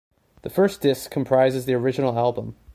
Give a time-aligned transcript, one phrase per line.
[0.41, 2.55] The first disc comprises the original album.